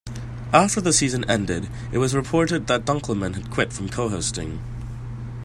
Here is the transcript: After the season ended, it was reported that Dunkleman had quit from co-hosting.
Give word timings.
After 0.51 0.81
the 0.81 0.93
season 0.93 1.23
ended, 1.29 1.69
it 1.91 1.99
was 1.99 2.15
reported 2.15 2.65
that 2.65 2.85
Dunkleman 2.85 3.35
had 3.35 3.51
quit 3.51 3.71
from 3.71 3.87
co-hosting. 3.87 4.59